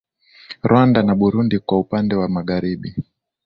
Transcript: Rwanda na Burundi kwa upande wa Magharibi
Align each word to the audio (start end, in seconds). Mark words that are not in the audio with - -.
Rwanda 0.65 0.99
na 1.03 1.13
Burundi 1.15 1.59
kwa 1.59 1.79
upande 1.79 2.15
wa 2.15 2.27
Magharibi 2.29 2.93